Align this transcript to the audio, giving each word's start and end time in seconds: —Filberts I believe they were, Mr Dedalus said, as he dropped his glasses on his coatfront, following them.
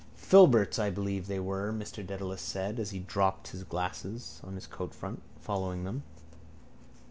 —Filberts 0.15 0.79
I 0.79 0.89
believe 0.89 1.27
they 1.27 1.39
were, 1.39 1.71
Mr 1.71 2.03
Dedalus 2.03 2.41
said, 2.41 2.79
as 2.79 2.89
he 2.89 2.97
dropped 2.97 3.49
his 3.49 3.63
glasses 3.63 4.41
on 4.43 4.55
his 4.55 4.65
coatfront, 4.65 5.21
following 5.39 5.83
them. 5.83 6.01